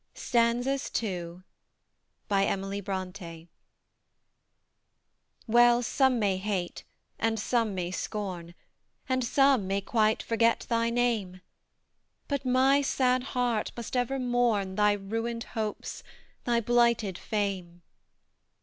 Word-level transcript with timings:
STANZAS 0.15 0.89
TO 0.89 1.43
Well, 2.27 2.81
some 5.83 6.17
may 6.17 6.37
hate, 6.37 6.83
and 7.19 7.39
some 7.39 7.75
may 7.75 7.91
scorn, 7.91 8.55
And 9.07 9.23
some 9.23 9.67
may 9.67 9.79
quite 9.81 10.23
forget 10.23 10.65
thy 10.67 10.89
name; 10.89 11.41
But 12.27 12.43
my 12.43 12.81
sad 12.81 13.21
heart 13.37 13.71
must 13.77 13.95
ever 13.95 14.17
mourn 14.17 14.73
Thy 14.73 14.93
ruined 14.93 15.43
hopes, 15.53 16.01
thy 16.45 16.61
blighted 16.61 17.19
fame! 17.19 17.83